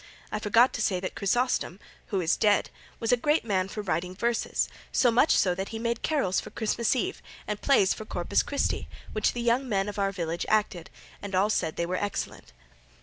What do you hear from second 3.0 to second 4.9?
a great man for writing verses,